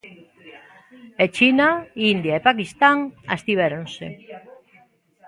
E 1.23 1.25
China, 1.37 1.69
India 2.13 2.33
e 2.37 2.45
Paquistán 2.47 2.97
abstivéronse. 3.33 4.07